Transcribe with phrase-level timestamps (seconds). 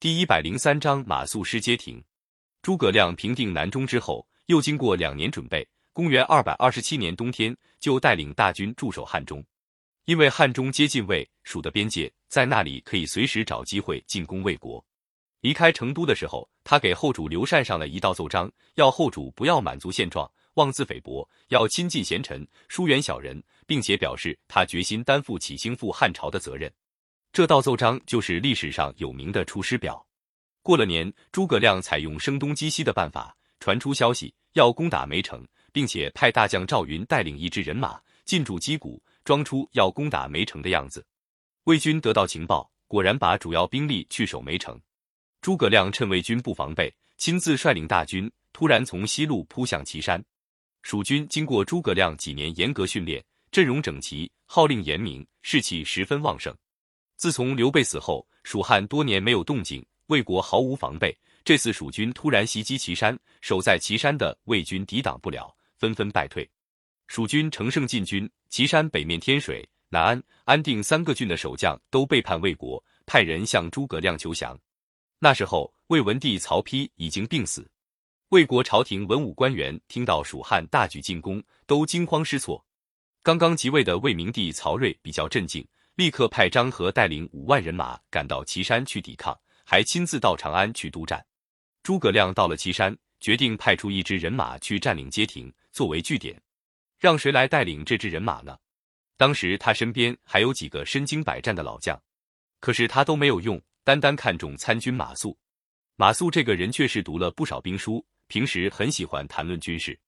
[0.00, 2.00] 第一百零三章马谡失街亭。
[2.62, 9.44] 诸葛亮平定南中之后，又经过两年准备，公元二百二十七年冬天就带领大军驻守汉中。
[10.04, 14.84] 因为汉中接近魏、蜀的边界，在那里可以随时找机会进攻魏国。
[15.40, 26.72] 离开成都的时候，他给后主刘禅上了一道奏章，要后主不要满足现状，妄自菲薄，要亲近贤臣，疏远小人，并且表示他决心担负起兴复汉朝的责任。
[27.32, 29.94] 这道奏章就是历史上有名的《出师表》。
[30.62, 41.04] 过了年，诸葛亮采用声东击西的办法，传出消息要攻打梅城，并且派大将赵云带领一支人马进驻击鼓，装出要攻打梅城的样子。
[41.64, 44.78] 魏军得到情报，果然把主要兵力去守梅城。
[45.40, 50.22] 诸葛亮趁魏军不防备，亲自率领大军突然从西路扑向岐山。
[50.82, 56.54] 蜀军经过诸葛亮几年严格训练，阵容整齐，号令严明，士气十分旺盛。
[57.18, 61.14] 自从刘备死后，蜀汉多年没有动静，魏国毫无防备。
[61.44, 66.48] 这次蜀军突然袭击岐山，守在岐山的魏军抵挡不了，纷纷败退。
[67.08, 74.56] 蜀军乘胜进军，岐山北面天水、南安、安定三个郡的守将都背叛魏国，派人向诸葛亮求降。
[75.18, 77.68] 那时候，魏文帝曹丕已经病死，
[78.28, 82.64] 魏国朝廷文武官员听到蜀汉大举进攻，都惊慌失措。
[83.24, 85.66] 刚刚即位的魏明帝曹睿比较镇静。
[85.98, 91.26] 立刻派张合带领五万人马赶到岐山去抵抗，还亲自到长安去督战。
[91.82, 96.40] 诸葛亮到了岐山，决定派出一支人马去占领街亭，作为据点。
[97.00, 98.56] 让谁来带领这支人马呢？
[99.16, 102.00] 当时他身边还有几个身经百战的老将，
[102.60, 105.36] 可是他都没有用，单单看中参军马谡。
[105.96, 109.98] 马谡这个人却是读了不少兵书，平时很喜欢谈论军事。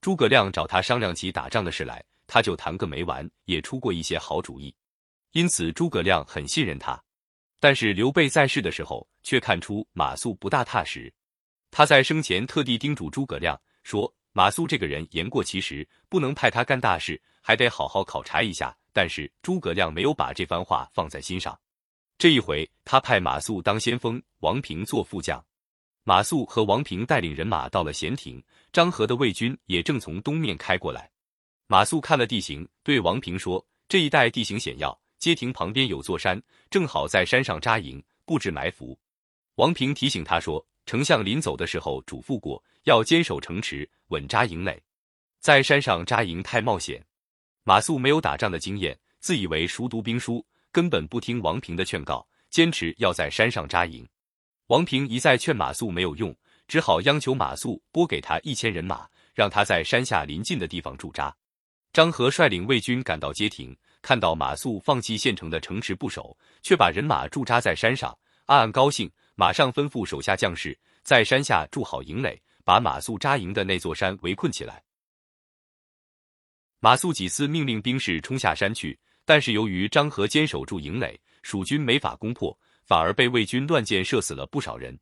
[0.00, 4.72] 诸葛亮找他商量起打仗的事来，他就谈个没完，也出过一些好主意。
[5.32, 7.02] 因此，诸葛亮很信任他。
[7.58, 11.12] 但是刘备在世的时候，却看出马谡不大踏实。
[11.70, 21.58] 他在生前特地叮嘱诸葛亮说：“马谡这个人言过其实，不能派他干大事，还得好好考察一下。”但是诸葛亮没有把这番话放在心上。
[22.18, 25.42] 这一回，他派马谡当先锋，王平做副将。
[26.04, 31.10] 马谡和王平带领人马到了咸亭，张合的魏军也正从东面开过来。
[31.68, 38.98] 马谡看了地形，对王平说：“这一带地形险要。”街亭旁边有座山，正好在山上扎营，布置埋伏。
[39.54, 44.82] 王平提醒他说：“丞相临走的时候嘱咐过，要坚守城池，稳扎营垒。
[45.38, 47.00] 在山上扎营太冒险。”
[47.62, 54.04] 马谡没有打仗的经验，自以为熟读兵书，根本不听王平的劝告，坚持要在山上扎营。
[54.66, 61.32] 王平一再劝马谡没有用，只好央求马谡拨给他一千人马，让他在山下临近的地方驻扎。
[61.92, 63.76] 张合率领魏军赶到街亭。
[64.02, 74.82] 看到马谡放弃县城的城池不守，却把人马驻扎在山上，暗暗高兴，马上吩咐手下将士在山下筑好营垒，把马谡扎营的那座山围困起来。
[76.80, 84.98] 马谡几次命令兵士冲下山去，但是由于张合坚守住营垒，蜀军没法攻破，反而被魏军乱箭射死了不少人。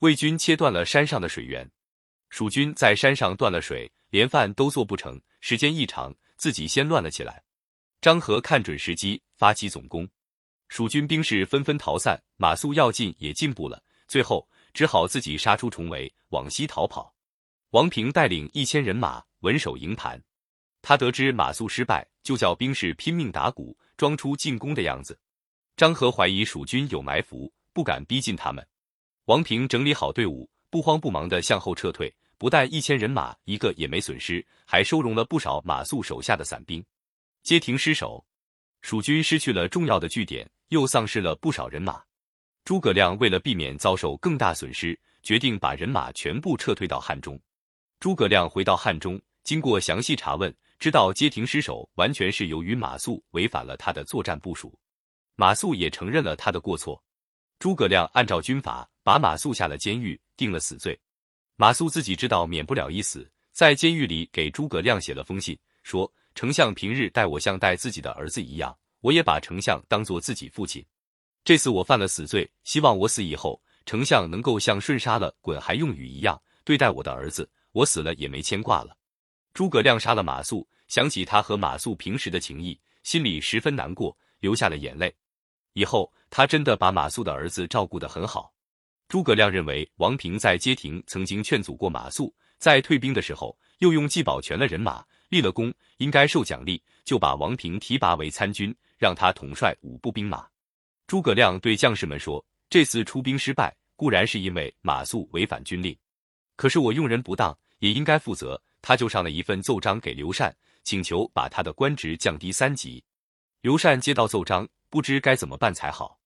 [0.00, 1.70] 魏军切断了山上的水源，
[2.28, 7.40] 蜀军在山上断了水，连饭都做不成，时间一长，自己先乱了起来。
[8.02, 10.08] 张合看准时机，发起总攻，
[10.66, 17.14] 蜀军兵士纷纷逃散，马谡要进也进不了，最后只好自己杀出重围，往西逃跑。
[17.70, 20.20] 王平带领一千人马稳守营盘，
[20.82, 25.16] 他得知马谡失败，就叫兵士拼命打鼓，装出进攻的样子。
[25.76, 28.66] 张合怀疑蜀军有埋伏，不敢逼近他们。
[29.26, 36.84] 王平整理好队伍，不慌不忙地向后撤退，不但一千人马一个也没损失，还收容了不少马谡手下的散兵。
[37.42, 38.24] 街亭失守，
[38.82, 42.00] 蜀军失去了重要的据点，又丧失了不少人马。
[42.64, 47.38] 诸葛亮为了避免遭受更大损失，决定把人马全部撤退到汉中。
[47.98, 54.72] 诸葛亮回到汉中，经过详细查问，知道街亭失守完全是由于马谡违反了他的作战部署。
[55.34, 57.02] 马谡也承认了他的过错。
[57.58, 60.96] 诸葛亮按照军法把马谡下了监狱，定了死罪。
[61.56, 66.08] 马谡自己知道免不了一死，在监狱里给诸葛亮写了封信，说。
[66.34, 70.84] 丞相平日待我像待自己的儿子一样，我也把丞相当做自己父亲。
[71.44, 78.96] 这次我犯了死罪，希望我死以后，丞相能够像顺杀了滚还用语一样对待我的儿子，我死了也没牵挂了。
[79.52, 85.14] 诸葛亮杀了马谡，想起他和马谡平时的情谊，心里十分难过，流下了眼泪。
[85.74, 88.52] 以后他真的把马谡的儿子照顾得很好。
[89.08, 95.04] 诸葛亮认为王平在街亭曾经劝阻过马谡，在退兵的时候又用计保全了人马。
[95.32, 100.46] 立了功，应该受奖励，就把王平提拔为参军，让他统帅五部兵马。
[101.06, 105.96] 诸葛亮对将士们说：“这次出兵失败，固然是因为马谡违反军令，
[106.54, 108.62] 可是我用人不当，也应该负责。
[108.82, 113.02] 他就上了一份奏章给刘禅，请求把他的官职降低三级。
[113.62, 116.18] 刘禅接到奏章，不知该怎么办才好。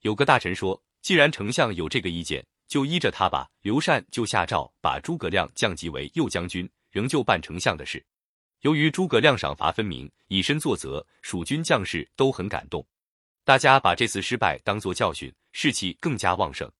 [0.00, 8.04] 有个大臣说：“既然丞相有这个意见，就依着他吧。”刘禅就下诏把诸葛亮降级为右将军，仍旧办丞相的事。
[8.62, 12.84] 由于诸葛亮赏罚分明，以身作则，蜀军将士都很感动。
[13.44, 16.70] 大家把这次失败当作教训，士气更加旺盛。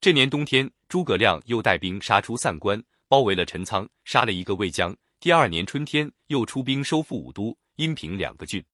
[0.00, 4.96] 这年冬天，诸葛亮又带兵杀出散关，包围了陈仓，杀了一个魏将。
[5.20, 8.64] 第二年春天，又出兵收复武都、阴平两个郡。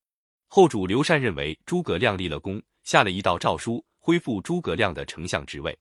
[0.46, 5.76] 后主刘禅认为诸葛亮立了功，下了一道诏书，恢复诸葛亮的丞相职位。